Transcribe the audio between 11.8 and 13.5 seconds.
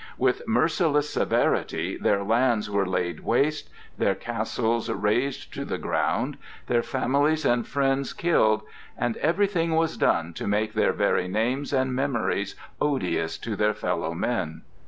memories odious